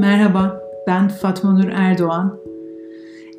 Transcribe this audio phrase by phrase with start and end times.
[0.00, 2.38] Merhaba, ben Fatma Nur Erdoğan.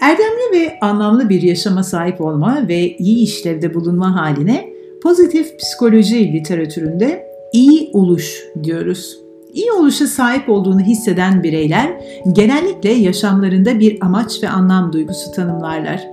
[0.02, 4.70] Erdemli ve anlamlı bir yaşama sahip olma ve iyi işlevde bulunma haline
[5.04, 9.18] pozitif psikoloji literatüründe iyi oluş diyoruz.
[9.54, 11.92] İyi oluşa sahip olduğunu hisseden bireyler
[12.32, 16.08] genellikle yaşamlarında bir amaç ve anlam duygusu tanımlarlar.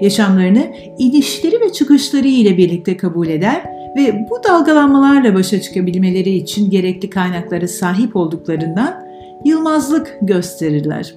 [0.00, 0.66] Yaşamlarını
[0.98, 3.62] inişleri ve çıkışları ile birlikte kabul eder
[3.96, 9.03] ve bu dalgalanmalarla başa çıkabilmeleri için gerekli kaynaklara sahip olduklarından
[9.44, 11.14] yılmazlık gösterirler.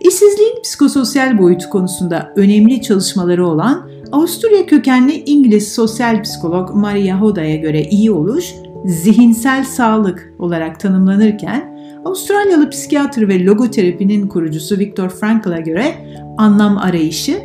[0.00, 7.82] İşsizliğin psikososyal boyutu konusunda önemli çalışmaları olan Avusturya kökenli İngiliz sosyal psikolog Maria Hoda'ya göre
[7.82, 8.54] iyi oluş,
[8.84, 15.94] zihinsel sağlık olarak tanımlanırken Avustralyalı psikiyatr ve logoterapinin kurucusu Viktor Frankl'a göre
[16.38, 17.38] anlam arayışı,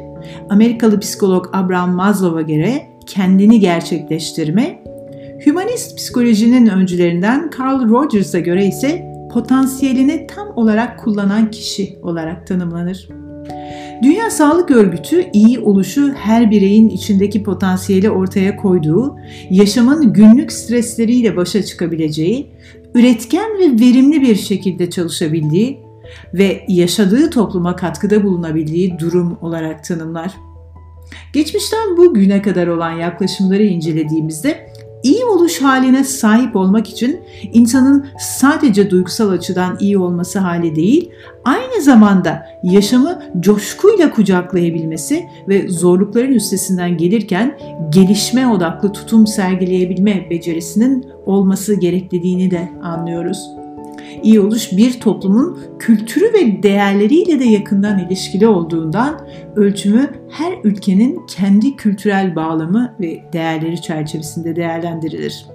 [0.49, 4.83] Amerikalı psikolog Abraham Maslow'a göre kendini gerçekleştirme,
[5.45, 13.09] hümanist psikolojinin öncülerinden Carl Rogers'a göre ise potansiyelini tam olarak kullanan kişi olarak tanımlanır.
[14.03, 19.15] Dünya Sağlık Örgütü iyi oluşu her bireyin içindeki potansiyeli ortaya koyduğu,
[19.49, 22.51] yaşamın günlük stresleriyle başa çıkabileceği,
[22.93, 25.79] üretken ve verimli bir şekilde çalışabildiği
[26.33, 30.31] ve yaşadığı topluma katkıda bulunabildiği durum olarak tanımlar.
[31.33, 34.72] Geçmişten bugüne kadar olan yaklaşımları incelediğimizde
[35.03, 37.21] iyi oluş haline sahip olmak için
[37.53, 41.11] insanın sadece duygusal açıdan iyi olması hali değil,
[41.45, 47.57] aynı zamanda yaşamı coşkuyla kucaklayabilmesi ve zorlukların üstesinden gelirken
[47.89, 53.62] gelişme odaklı tutum sergileyebilme becerisinin olması gerekliliğini de anlıyoruz.
[54.23, 59.19] İyi oluş bir toplumun kültürü ve değerleriyle de yakından ilişkili olduğundan
[59.55, 65.45] ölçümü her ülkenin kendi kültürel bağlamı ve değerleri çerçevesinde değerlendirilir.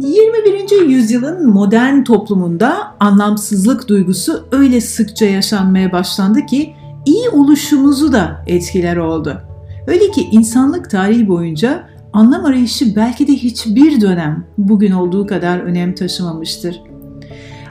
[0.00, 0.88] 21.
[0.88, 6.74] yüzyılın modern toplumunda anlamsızlık duygusu öyle sıkça yaşanmaya başlandı ki
[7.06, 9.40] iyi oluşumuzu da etkiler oldu.
[9.86, 15.94] Öyle ki insanlık tarihi boyunca anlam arayışı belki de hiçbir dönem bugün olduğu kadar önem
[15.94, 16.93] taşımamıştır.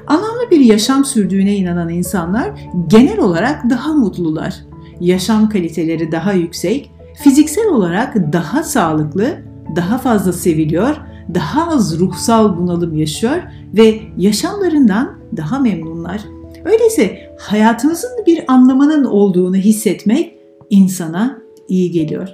[0.07, 2.51] Anlamlı bir yaşam sürdüğüne inanan insanlar
[2.87, 4.55] genel olarak daha mutlular.
[4.99, 6.91] Yaşam kaliteleri daha yüksek,
[7.23, 9.27] fiziksel olarak daha sağlıklı,
[9.75, 10.95] daha fazla seviliyor,
[11.33, 13.37] daha az ruhsal bunalım yaşıyor
[13.73, 16.21] ve yaşamlarından daha memnunlar.
[16.65, 20.35] Öyleyse hayatımızın bir anlamının olduğunu hissetmek
[20.69, 22.29] insana iyi geliyor.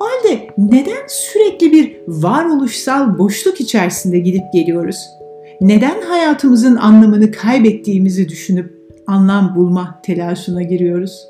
[0.00, 5.17] O halde neden sürekli bir varoluşsal boşluk içerisinde gidip geliyoruz?
[5.60, 11.26] Neden hayatımızın anlamını kaybettiğimizi düşünüp anlam bulma telaşına giriyoruz?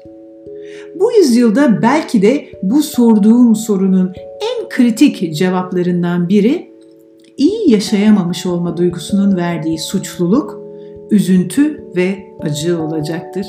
[1.00, 6.70] Bu yüzyılda belki de bu sorduğum sorunun en kritik cevaplarından biri
[7.36, 10.58] iyi yaşayamamış olma duygusunun verdiği suçluluk,
[11.10, 13.46] üzüntü ve acı olacaktır.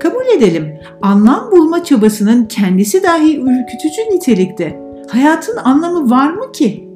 [0.00, 4.80] Kabul edelim, anlam bulma çabasının kendisi dahi ürkütücü nitelikte.
[5.08, 6.91] Hayatın anlamı var mı ki?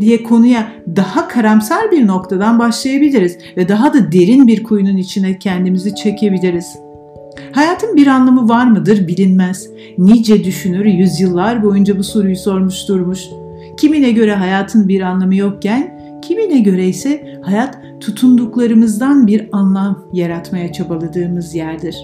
[0.00, 5.94] Diye konuya daha karamsar bir noktadan başlayabiliriz ve daha da derin bir kuyunun içine kendimizi
[5.94, 6.66] çekebiliriz.
[7.52, 9.70] Hayatın bir anlamı var mıdır bilinmez.
[9.98, 13.20] Nice düşünür yüzyıllar boyunca bu soruyu sormuş durmuş.
[13.76, 21.54] Kimine göre hayatın bir anlamı yokken, kimine göre ise hayat tutunduklarımızdan bir anlam yaratmaya çabaladığımız
[21.54, 21.96] yerdir.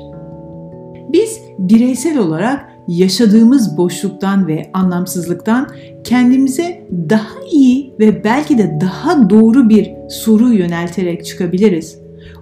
[1.12, 5.68] Biz bireysel olarak yaşadığımız boşluktan ve anlamsızlıktan
[6.04, 11.98] kendimize daha iyi ve belki de daha doğru bir soru yönelterek çıkabiliriz.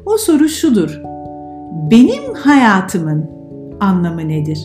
[0.07, 1.01] O soru şudur.
[1.91, 3.31] Benim hayatımın
[3.81, 4.59] anlamı nedir?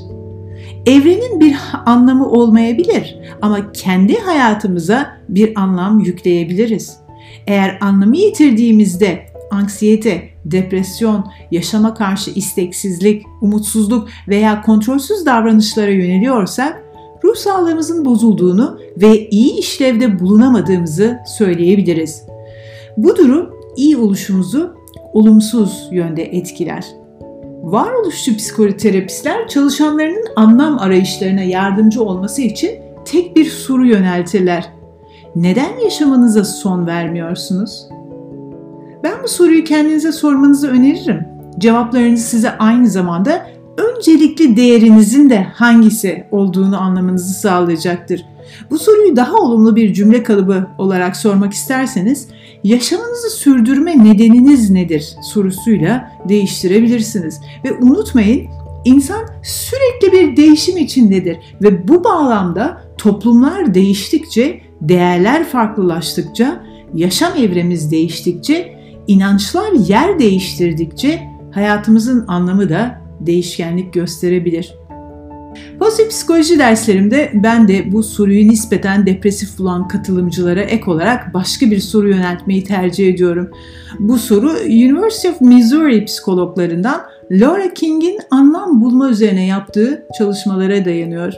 [0.86, 6.98] Evrenin bir anlamı olmayabilir ama kendi hayatımıza bir anlam yükleyebiliriz.
[7.48, 9.20] Eğer anlamı yitirdiğimizde
[9.52, 16.84] anksiyete, depresyon, yaşama karşı isteksizlik, umutsuzluk veya kontrolsüz davranışlara yöneliyorsak
[17.24, 22.24] ruh sağlığımızın bozulduğunu ve iyi işlevde bulunamadığımızı söyleyebiliriz.
[22.98, 24.76] Bu durum iyi oluşumuzu
[25.14, 26.86] olumsuz yönde etkiler.
[27.64, 32.72] Varoluşçu psikoterapistler çalışanlarının anlam arayışlarına yardımcı olması için
[33.06, 34.70] tek bir soru yöneltirler.
[35.36, 37.88] Neden yaşamınıza son vermiyorsunuz?
[39.04, 41.28] Ben bu soruyu kendinize sormanızı öneririm.
[41.58, 43.48] Cevaplarınız size aynı zamanda
[43.78, 48.26] öncelikli değerinizin de hangisi olduğunu anlamanızı sağlayacaktır.
[48.70, 52.28] Bu soruyu daha olumlu bir cümle kalıbı olarak sormak isterseniz
[52.64, 57.42] yaşamınızı sürdürme nedeniniz nedir sorusuyla değiştirebilirsiniz.
[57.66, 58.48] Ve unutmayın
[58.86, 66.64] insan sürekli bir değişim içindedir ve bu bağlamda toplumlar değiştikçe, değerler farklılaştıkça,
[66.94, 68.79] yaşam evremiz değiştikçe
[69.10, 71.20] inançlar yer değiştirdikçe
[71.52, 74.76] hayatımızın anlamı da değişkenlik gösterebilir.
[75.80, 81.80] Pozitif psikoloji derslerimde ben de bu soruyu nispeten depresif bulan katılımcılara ek olarak başka bir
[81.80, 83.52] soru yöneltmeyi tercih ediyorum.
[84.00, 87.02] Bu soru University of Missouri psikologlarından
[87.32, 91.34] Laura King'in anlam bulma üzerine yaptığı çalışmalara dayanıyor.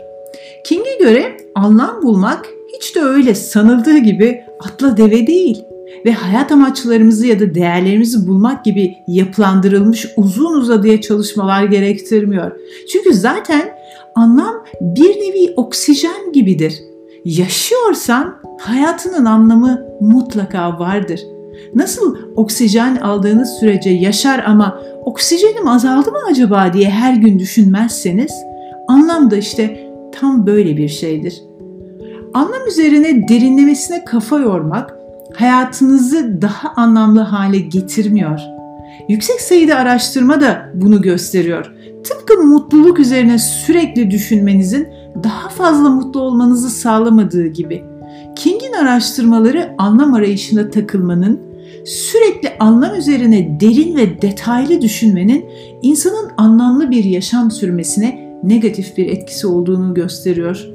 [0.65, 2.45] King'e göre anlam bulmak
[2.75, 5.63] hiç de öyle sanıldığı gibi atla deve değil
[6.05, 12.51] ve hayat amaçlarımızı ya da değerlerimizi bulmak gibi yapılandırılmış uzun uzadıya çalışmalar gerektirmiyor.
[12.91, 13.69] Çünkü zaten
[14.15, 16.73] anlam bir nevi oksijen gibidir.
[17.25, 21.19] Yaşıyorsan hayatının anlamı mutlaka vardır.
[21.75, 28.31] Nasıl oksijen aldığınız sürece yaşar ama oksijenim azaldı mı acaba diye her gün düşünmezseniz
[28.87, 31.44] anlam da işte tam böyle bir şeydir.
[32.33, 35.00] Anlam üzerine derinlemesine kafa yormak
[35.36, 38.39] hayatınızı daha anlamlı hale getirmiyor.
[39.10, 41.74] Yüksek sayıda araştırma da bunu gösteriyor.
[42.04, 44.88] Tıpkı mutluluk üzerine sürekli düşünmenizin
[45.24, 47.83] daha fazla mutlu olmanızı sağlamadığı gibi.
[48.36, 51.39] King'in araştırmaları anlam arayışına takılmanın,
[51.86, 55.45] sürekli anlam üzerine derin ve detaylı düşünmenin
[55.81, 60.68] insanın anlamlı bir yaşam sürmesine negatif bir etkisi olduğunu gösteriyor.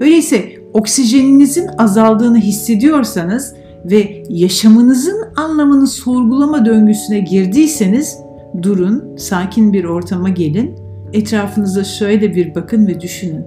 [0.00, 3.54] Öyleyse oksijeninizin azaldığını hissediyorsanız
[3.90, 8.18] ve yaşamınızın anlamını sorgulama döngüsüne girdiyseniz
[8.62, 10.76] durun, sakin bir ortama gelin,
[11.12, 13.44] etrafınıza şöyle bir bakın ve düşünün.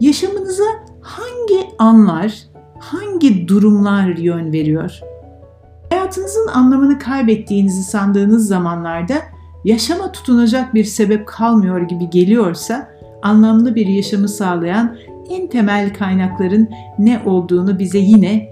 [0.00, 0.64] Yaşamınıza
[1.00, 2.34] hangi anlar,
[2.80, 5.00] hangi durumlar yön veriyor?
[5.90, 9.14] Hayatınızın anlamını kaybettiğinizi sandığınız zamanlarda
[9.64, 12.88] yaşama tutunacak bir sebep kalmıyor gibi geliyorsa
[13.22, 14.96] anlamlı bir yaşamı sağlayan
[15.30, 16.68] en temel kaynakların
[16.98, 18.51] ne olduğunu bize yine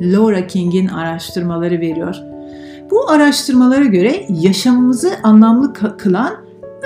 [0.00, 2.16] Laura King'in araştırmaları veriyor.
[2.90, 6.36] Bu araştırmalara göre yaşamımızı anlamlı kılan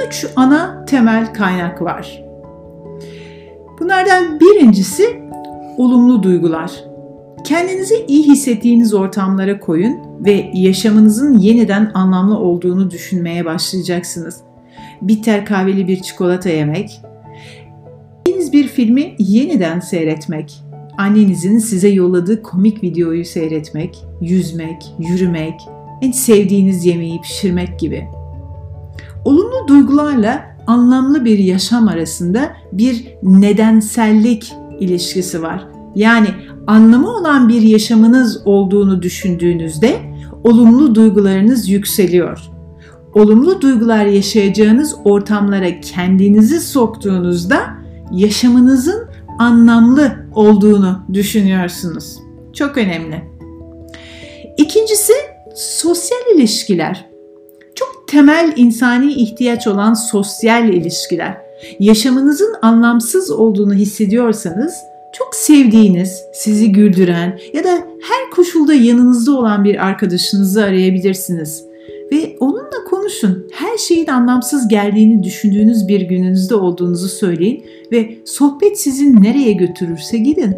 [0.06, 2.24] üç ana temel kaynak var.
[3.80, 5.22] Bunlardan birincisi
[5.76, 6.84] olumlu duygular.
[7.44, 14.40] Kendinizi iyi hissettiğiniz ortamlara koyun ve yaşamınızın yeniden anlamlı olduğunu düşünmeye başlayacaksınız.
[15.02, 17.00] Bitter kahveli bir çikolata yemek,
[18.52, 20.62] bir filmi yeniden seyretmek,
[20.98, 25.60] annenizin size yolladığı komik videoyu seyretmek, yüzmek, yürümek,
[26.02, 28.08] en sevdiğiniz yemeği pişirmek gibi.
[29.24, 35.66] Olumlu duygularla anlamlı bir yaşam arasında bir nedensellik ilişkisi var.
[35.94, 36.28] Yani
[36.66, 40.00] anlamı olan bir yaşamınız olduğunu düşündüğünüzde
[40.44, 42.40] olumlu duygularınız yükseliyor.
[43.14, 47.60] Olumlu duygular yaşayacağınız ortamlara kendinizi soktuğunuzda
[48.12, 49.08] yaşamınızın
[49.38, 52.18] anlamlı olduğunu düşünüyorsunuz.
[52.52, 53.22] Çok önemli.
[54.56, 55.12] İkincisi
[55.56, 57.06] sosyal ilişkiler.
[57.74, 61.36] Çok temel insani ihtiyaç olan sosyal ilişkiler.
[61.80, 64.74] Yaşamınızın anlamsız olduğunu hissediyorsanız
[65.12, 67.70] çok sevdiğiniz, sizi güldüren ya da
[68.02, 71.71] her koşulda yanınızda olan bir arkadaşınızı arayabilirsiniz.
[73.72, 80.56] Her şeyin anlamsız geldiğini düşündüğünüz bir gününüzde olduğunuzu söyleyin ve sohbet sizi nereye götürürse gidin.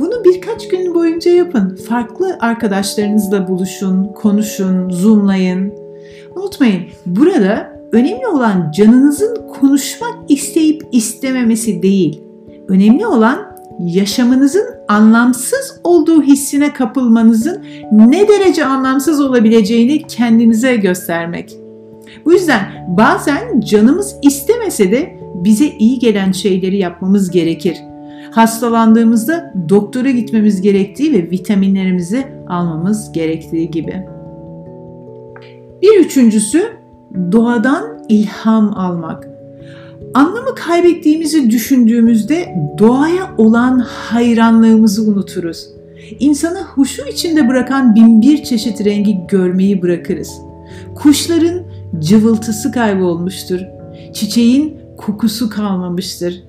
[0.00, 1.78] Bunu birkaç gün boyunca yapın.
[1.88, 5.72] Farklı arkadaşlarınızla buluşun, konuşun, zoomlayın.
[6.36, 12.22] Unutmayın, burada önemli olan canınızın konuşmak isteyip istememesi değil.
[12.68, 21.61] Önemli olan yaşamınızın anlamsız olduğu hissine kapılmanızın ne derece anlamsız olabileceğini kendinize göstermek.
[22.24, 27.76] Bu yüzden bazen canımız istemese de bize iyi gelen şeyleri yapmamız gerekir.
[28.30, 34.06] Hastalandığımızda doktora gitmemiz gerektiği ve vitaminlerimizi almamız gerektiği gibi.
[35.82, 36.62] Bir üçüncüsü
[37.32, 39.28] doğadan ilham almak.
[40.14, 45.68] Anlamı kaybettiğimizi düşündüğümüzde doğaya olan hayranlığımızı unuturuz.
[46.20, 50.32] İnsanı huşu içinde bırakan bin bir çeşit rengi görmeyi bırakırız.
[50.94, 51.62] Kuşların
[51.98, 53.60] cıvıltısı kaybolmuştur.
[54.12, 56.42] Çiçeğin kokusu kalmamıştır.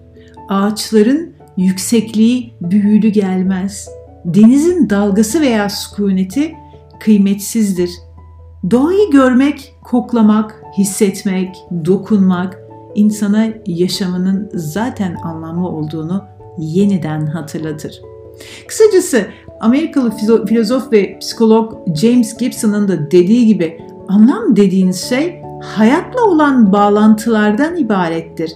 [0.50, 3.90] Ağaçların yüksekliği büyülü gelmez.
[4.26, 6.54] Denizin dalgası veya sükuneti
[7.00, 7.90] kıymetsizdir.
[8.72, 12.60] Doğayı görmek, koklamak, hissetmek, dokunmak,
[12.96, 16.24] insana yaşamının zaten anlamlı olduğunu
[16.58, 18.02] yeniden hatırlatır.
[18.68, 19.28] Kısacası
[19.60, 20.12] Amerikalı
[20.46, 28.52] filozof ve psikolog James Gibson'ın da dediği gibi anlam dediğiniz şey hayatla olan bağlantılardan ibarettir.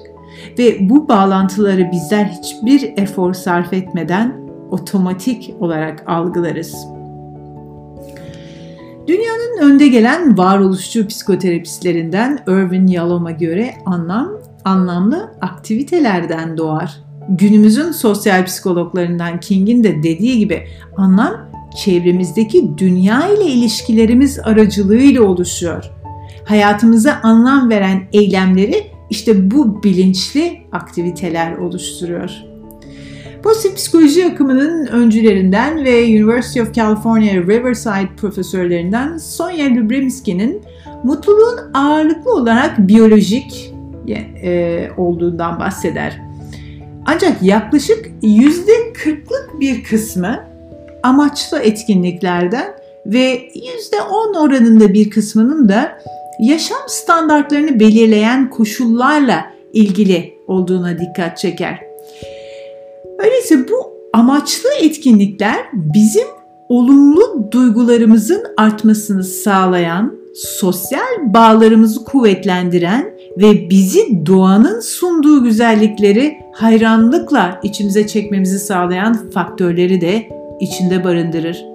[0.58, 6.76] Ve bu bağlantıları bizler hiçbir efor sarf etmeden otomatik olarak algılarız.
[9.08, 14.30] Dünyanın önde gelen varoluşçu psikoterapistlerinden Irvin Yalom'a göre anlam,
[14.66, 17.02] anlamlı aktivitelerden doğar.
[17.30, 21.34] Günümüzün sosyal psikologlarından King'in de dediği gibi anlam
[21.78, 25.92] çevremizdeki dünya ile ilişkilerimiz aracılığıyla oluşuyor.
[26.46, 32.32] Hayatımıza anlam veren eylemleri işte bu bilinçli aktiviteler oluşturuyor.
[33.44, 40.62] Pozitif psikoloji akımının öncülerinden ve University of California Riverside profesörlerinden Sonya Lubrimski'nin
[41.04, 43.74] mutluluğun ağırlıklı olarak biyolojik
[44.44, 46.22] e, olduğundan bahseder.
[47.06, 50.40] Ancak yaklaşık yüzde kırklık bir kısmı
[51.08, 52.66] amaçlı etkinliklerden
[53.06, 55.98] ve yüzde on oranında bir kısmının da
[56.40, 61.80] yaşam standartlarını belirleyen koşullarla ilgili olduğuna dikkat çeker.
[63.20, 66.28] Öyleyse bu amaçlı etkinlikler bizim
[66.70, 78.60] olumlu duygularımızın artmasını sağlayan, sosyal bağlarımızı kuvvetlendiren ve bizi doğanın sunduğu güzellikleri hayranlıkla içimize çekmemizi
[78.60, 81.66] sağlayan faktörleri de içinde barındırır.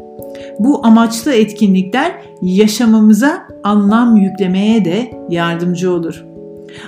[0.58, 2.12] Bu amaçlı etkinlikler
[2.42, 6.24] yaşamamıza anlam yüklemeye de yardımcı olur.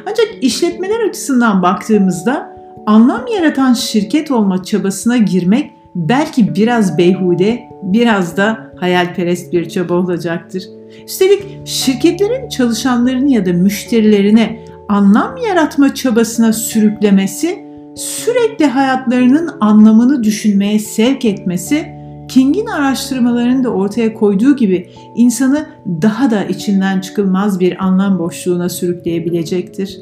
[0.00, 8.70] Ancak işletmeler açısından baktığımızda anlam yaratan şirket olma çabasına girmek belki biraz beyhude, biraz da
[8.76, 10.62] hayalperest bir çaba olacaktır.
[11.06, 14.58] Üstelik şirketlerin çalışanlarını ya da müşterilerine
[14.88, 17.63] anlam yaratma çabasına sürüklemesi,
[17.96, 21.94] sürekli hayatlarının anlamını düşünmeye sevk etmesi,
[22.28, 25.66] King'in araştırmalarında ortaya koyduğu gibi insanı
[26.02, 30.00] daha da içinden çıkılmaz bir anlam boşluğuna sürükleyebilecektir.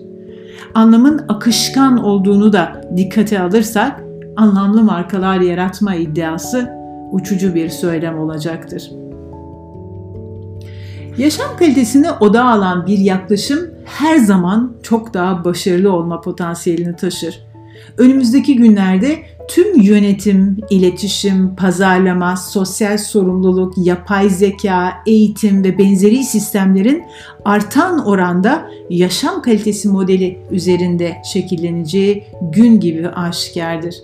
[0.75, 4.05] Anlamın akışkan olduğunu da dikkate alırsak,
[4.37, 6.71] anlamlı markalar yaratma iddiası
[7.13, 8.91] uçucu bir söylem olacaktır.
[11.19, 17.52] Yaşam kalitesini odağa alan bir yaklaşım her zaman çok daha başarılı olma potansiyelini taşır.
[17.99, 27.03] Önümüzdeki günlerde tüm yönetim, iletişim, pazarlama, sosyal sorumluluk, yapay zeka, eğitim ve benzeri sistemlerin
[27.45, 33.95] artan oranda yaşam kalitesi modeli üzerinde şekilleneceği gün gibi aşikardır.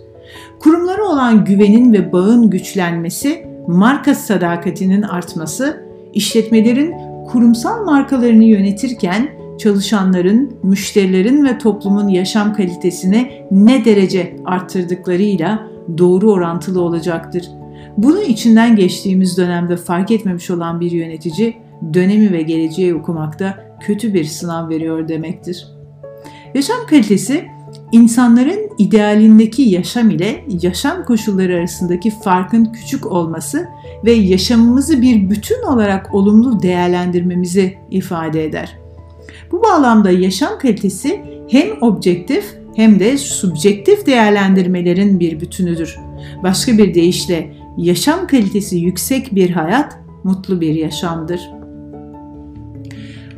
[0.59, 6.95] Kurumlara olan güvenin ve bağın güçlenmesi, marka sadakatinin artması, işletmelerin
[7.27, 17.49] kurumsal markalarını yönetirken çalışanların, müşterilerin ve toplumun yaşam kalitesini ne derece arttırdıklarıyla doğru orantılı olacaktır.
[17.97, 21.57] Bunu içinden geçtiğimiz dönemde fark etmemiş olan bir yönetici
[21.95, 25.67] dönemi ve geleceği okumakta kötü bir sınav veriyor demektir.
[26.55, 27.45] Yaşam kalitesi
[27.93, 33.69] insanların idealindeki yaşam ile yaşam koşulları arasındaki farkın küçük olması
[34.05, 38.88] ve yaşamımızı bir bütün olarak olumlu değerlendirmemizi ifade eder.
[39.53, 45.99] Bu bağlamda yaşam kalitesi hem objektif hem de subjektif değerlendirmelerin bir bütünüdür.
[46.43, 51.41] Başka bir deyişle yaşam kalitesi yüksek bir hayat mutlu bir yaşamdır.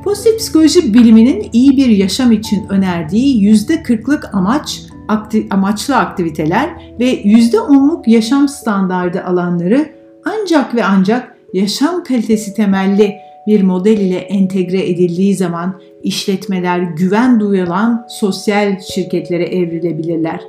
[0.04, 8.10] Pozitif psikoloji biliminin iyi bir yaşam için önerdiği %40'lık amaç akti, amaçlı aktiviteler ve %10'luk
[8.10, 9.92] yaşam standardı alanları
[10.24, 13.14] ancak ve ancak yaşam kalitesi temelli
[13.46, 20.40] bir model ile entegre edildiği zaman işletmeler güven duyulan sosyal şirketlere evrilebilirler.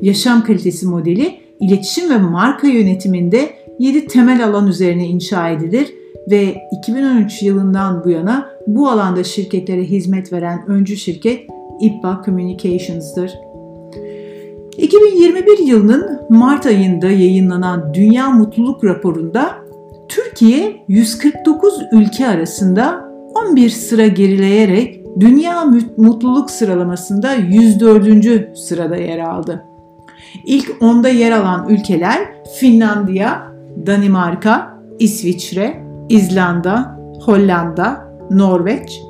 [0.00, 5.94] Yaşam kalitesi modeli iletişim ve marka yönetiminde 7 temel alan üzerine inşa edilir
[6.30, 11.40] ve 2013 yılından bu yana bu alanda şirketlere hizmet veren öncü şirket
[11.80, 13.30] IPA Communications'dır.
[14.78, 19.63] 2021 yılının Mart ayında yayınlanan Dünya Mutluluk Raporu'nda
[20.14, 23.04] Türkiye 149 ülke arasında
[23.48, 25.64] 11 sıra gerileyerek Dünya
[25.96, 28.58] Mutluluk sıralamasında 104.
[28.58, 29.64] sırada yer aldı.
[30.44, 32.18] İlk 10'da yer alan ülkeler
[32.60, 33.52] Finlandiya,
[33.86, 39.00] Danimarka, İsviçre, İzlanda, Hollanda, Norveç,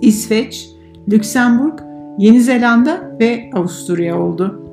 [0.00, 0.68] İsveç,
[1.08, 1.78] Lüksemburg,
[2.18, 4.63] Yeni Zelanda ve Avusturya oldu.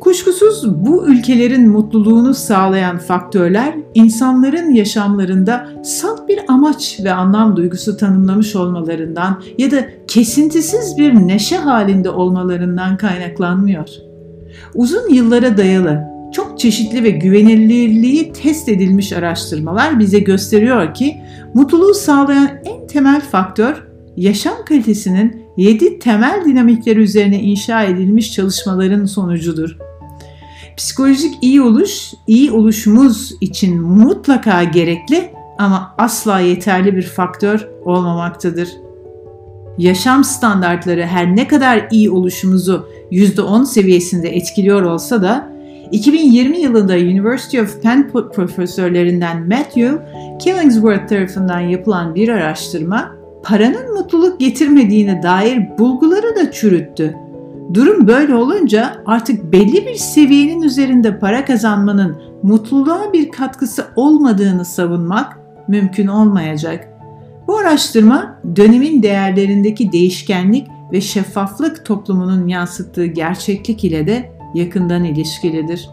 [0.00, 8.56] Kuşkusuz bu ülkelerin mutluluğunu sağlayan faktörler insanların yaşamlarında salt bir amaç ve anlam duygusu tanımlamış
[8.56, 9.76] olmalarından ya da
[10.08, 13.88] kesintisiz bir neşe halinde olmalarından kaynaklanmıyor.
[14.74, 16.00] Uzun yıllara dayalı
[16.32, 21.16] çok çeşitli ve güvenilirliği test edilmiş araştırmalar bize gösteriyor ki
[21.54, 23.86] mutluluğu sağlayan en temel faktör
[24.16, 29.85] yaşam kalitesinin 7 temel dinamikleri üzerine inşa edilmiş çalışmaların sonucudur.
[30.76, 38.68] Psikolojik iyi oluş, iyi oluşumuz için mutlaka gerekli ama asla yeterli bir faktör olmamaktadır.
[39.78, 45.48] Yaşam standartları her ne kadar iyi oluşumuzu %10 seviyesinde etkiliyor olsa da
[45.92, 49.98] 2020 yılında University of Penn profesörlerinden Matthew
[50.38, 57.25] Killingsworth tarafından yapılan bir araştırma paranın mutluluk getirmediğine dair bulguları da çürüttü.
[57.74, 65.38] Durum böyle olunca artık belli bir seviyenin üzerinde para kazanmanın mutluluğa bir katkısı olmadığını savunmak
[65.68, 66.88] mümkün olmayacak.
[67.46, 75.90] Bu araştırma dönemin değerlerindeki değişkenlik ve şeffaflık toplumunun yansıttığı gerçeklik ile de yakından ilişkilidir.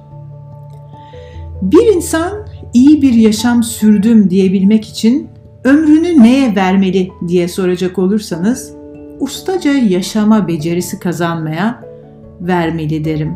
[1.62, 5.30] Bir insan iyi bir yaşam sürdüm diyebilmek için
[5.64, 8.83] ömrünü neye vermeli diye soracak olursanız
[9.20, 11.84] ustaca yaşama becerisi kazanmaya
[12.42, 13.34] vermeli derim.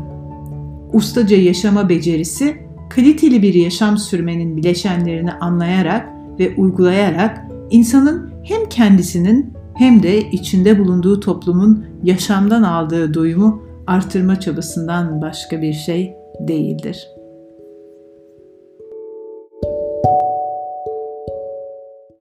[0.94, 2.58] Ustaca yaşama becerisi
[2.90, 6.08] kaliteli bir yaşam sürmenin bileşenlerini anlayarak
[6.40, 15.22] ve uygulayarak insanın hem kendisinin hem de içinde bulunduğu toplumun yaşamdan aldığı doyumu artırma çabasından
[15.22, 17.17] başka bir şey değildir.